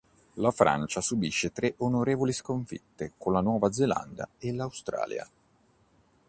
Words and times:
La 0.37 0.49
Francia 0.49 0.99
subisce 0.99 1.51
tre 1.51 1.75
onorevoli 1.77 2.33
sconfitte 2.33 3.13
con 3.19 3.33
Nuova 3.43 3.71
Zelanda 3.71 4.27
e 4.39 4.49
Australia. 4.59 5.29